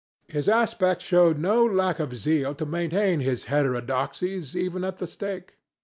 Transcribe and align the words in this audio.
His 0.27 0.49
aspect 0.49 0.99
showed 1.03 1.37
no 1.37 1.63
lack 1.63 1.99
of 1.99 2.15
zeal 2.17 2.55
to 2.55 2.65
maintain 2.65 3.19
his 3.19 3.45
heterodoxies 3.45 4.55
even 4.57 4.83
at 4.83 4.97
the 4.97 5.05
stake. 5.05 5.57